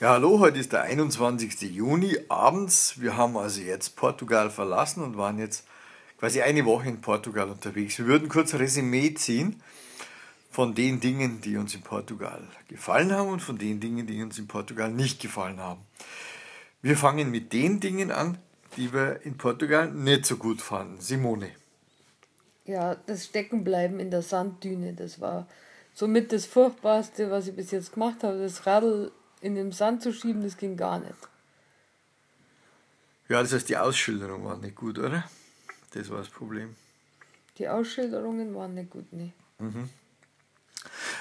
[0.00, 1.72] Ja, hallo, heute ist der 21.
[1.72, 3.00] Juni abends.
[3.00, 5.64] Wir haben also jetzt Portugal verlassen und waren jetzt
[6.18, 7.98] quasi eine Woche in Portugal unterwegs.
[7.98, 9.62] Wir würden kurz Resümee ziehen
[10.50, 14.36] von den Dingen, die uns in Portugal gefallen haben und von den Dingen, die uns
[14.36, 15.82] in Portugal nicht gefallen haben.
[16.82, 18.38] Wir fangen mit den Dingen an,
[18.76, 21.00] die wir in Portugal nicht so gut fanden.
[21.00, 21.50] Simone.
[22.64, 25.46] Ja, das Steckenbleiben in der Sanddüne, das war
[25.92, 28.38] somit das Furchtbarste, was ich bis jetzt gemacht habe.
[28.38, 29.12] Das Radl
[29.44, 31.14] in den Sand zu schieben, das ging gar nicht.
[33.28, 35.24] Ja, das heißt, die Ausschilderung war nicht gut, oder?
[35.92, 36.76] Das war das Problem.
[37.58, 39.32] Die Ausschilderungen waren nicht gut, ne.
[39.58, 39.90] Mhm.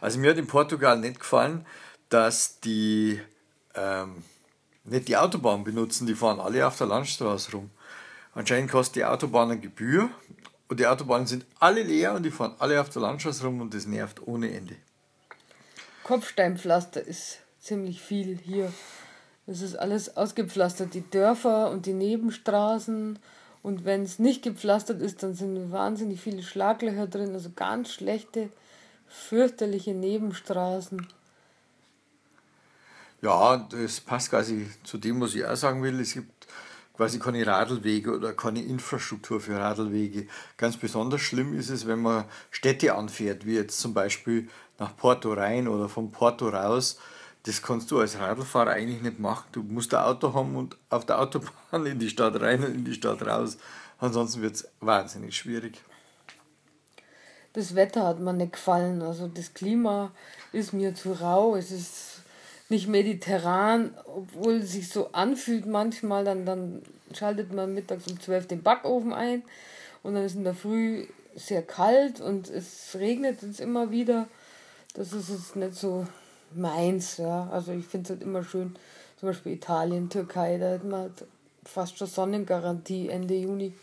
[0.00, 1.64] Also mir hat in Portugal nicht gefallen,
[2.08, 3.20] dass die
[3.74, 4.24] ähm,
[4.84, 7.70] nicht die Autobahn benutzen, die fahren alle auf der Landstraße rum.
[8.34, 10.10] Anscheinend kostet die Autobahn eine Gebühr
[10.68, 13.74] und die Autobahnen sind alle leer und die fahren alle auf der Landstraße rum und
[13.74, 14.76] das nervt ohne Ende.
[16.02, 18.72] Kopfsteinpflaster ist ziemlich viel hier.
[19.46, 23.18] Es ist alles ausgepflastert, die Dörfer und die Nebenstraßen.
[23.62, 28.50] Und wenn es nicht gepflastert ist, dann sind wahnsinnig viele Schlaglöcher drin, also ganz schlechte,
[29.06, 31.06] fürchterliche Nebenstraßen.
[33.20, 35.98] Ja, das passt quasi zu dem, was ich auch sagen will.
[36.00, 36.46] Es gibt
[36.96, 40.26] quasi keine Radlwege oder keine Infrastruktur für Radlwege.
[40.56, 44.48] Ganz besonders schlimm ist es, wenn man Städte anfährt, wie jetzt zum Beispiel
[44.78, 46.98] nach Porto rein oder von Porto raus
[47.44, 49.46] das kannst du als Radlfahrer eigentlich nicht machen.
[49.52, 52.84] Du musst ein Auto haben und auf der Autobahn in die Stadt rein und in
[52.84, 53.58] die Stadt raus.
[53.98, 55.80] Ansonsten wird es wahnsinnig schwierig.
[57.52, 59.02] Das Wetter hat mir nicht gefallen.
[59.02, 60.12] Also das Klima
[60.52, 61.56] ist mir zu rau.
[61.56, 62.22] Es ist
[62.68, 66.24] nicht mediterran, obwohl es sich so anfühlt manchmal.
[66.24, 66.82] Dann, dann
[67.12, 69.42] schaltet man mittags um 12 den Backofen ein
[70.02, 74.28] und dann ist in der Früh sehr kalt und es regnet jetzt immer wieder.
[74.94, 76.06] Das ist jetzt nicht so
[76.54, 77.48] meins, ja.
[77.50, 78.76] Also ich finde es halt immer schön,
[79.18, 81.24] zum Beispiel Italien, Türkei, da hat man halt
[81.64, 83.74] fast schon Sonnengarantie Ende Juni.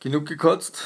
[0.00, 0.82] Genug gekotzt.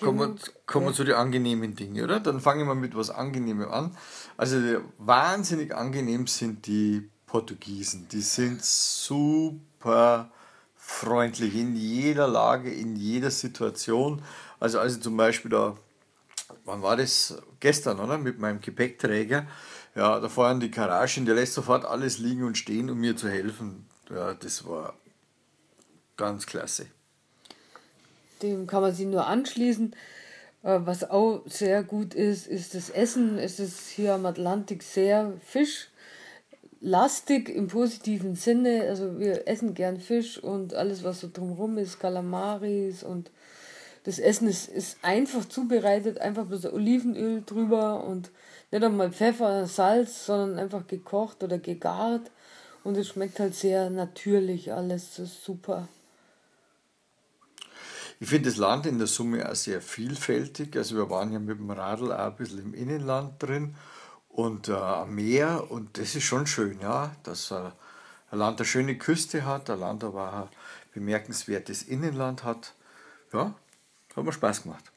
[0.00, 0.34] Kommen wir,
[0.66, 0.96] kommen wir ja.
[0.96, 2.20] zu den angenehmen Dingen, oder?
[2.20, 3.96] Dann fangen wir mit was Angenehmem an.
[4.36, 4.56] Also
[4.98, 8.08] wahnsinnig angenehm sind die Portugiesen.
[8.08, 10.30] Die sind super
[10.76, 14.22] freundlich in jeder Lage, in jeder Situation.
[14.60, 15.76] Also als ich zum Beispiel da
[16.68, 17.42] wann war das?
[17.58, 18.18] Gestern, oder?
[18.18, 19.48] Mit meinem Gepäckträger.
[19.96, 23.28] Ja, da fahren die Garagen, der lässt sofort alles liegen und stehen, um mir zu
[23.28, 23.86] helfen.
[24.10, 24.94] Ja, das war
[26.16, 26.86] ganz klasse.
[28.42, 29.96] Dem kann man sich nur anschließen.
[30.62, 33.38] Äh, was auch sehr gut ist, ist das Essen.
[33.38, 35.32] Es ist hier am Atlantik sehr
[36.80, 38.82] fischlastig im positiven Sinne.
[38.88, 43.30] Also wir essen gern Fisch und alles, was so drumherum ist, Kalamaris und
[44.04, 48.30] das Essen ist, ist einfach zubereitet, einfach bloß Olivenöl drüber und
[48.70, 52.30] nicht einmal Pfeffer, Salz, sondern einfach gekocht oder gegart.
[52.84, 55.16] Und es schmeckt halt sehr natürlich alles.
[55.16, 55.88] Das ist super.
[58.20, 60.76] Ich finde das Land in der Summe auch sehr vielfältig.
[60.76, 63.76] Also wir waren ja mit dem Radl auch ein bisschen im Innenland drin
[64.28, 67.70] und äh, am Meer und das ist schon schön, ja, dass äh,
[68.30, 70.48] ein Land eine schöne Küste hat, ein Land aber auch ein
[70.94, 72.74] bemerkenswertes Innenland hat.
[73.32, 73.54] Ja,
[74.16, 74.92] hat mir Spaß gemacht.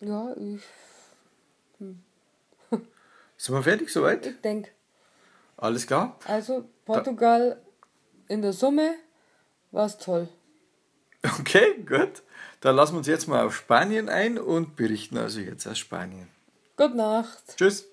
[0.00, 0.62] Ja, ich.
[1.78, 2.02] Hm.
[3.36, 4.26] Sind wir fertig soweit?
[4.26, 4.70] Ich denke.
[5.56, 6.18] Alles klar?
[6.26, 8.34] Also, Portugal da.
[8.34, 8.94] in der Summe
[9.70, 10.28] war es toll.
[11.40, 12.22] Okay, gut.
[12.60, 16.28] Dann lassen wir uns jetzt mal auf Spanien ein und berichten also jetzt aus Spanien.
[16.76, 17.56] Gute Nacht.
[17.56, 17.88] Tschüss.